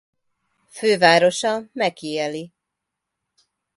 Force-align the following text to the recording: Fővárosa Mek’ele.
Fővárosa 0.69 1.69
Mek’ele. 1.73 2.51